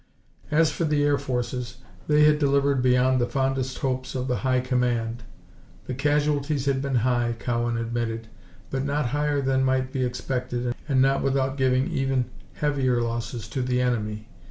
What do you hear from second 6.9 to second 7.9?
high, Cowan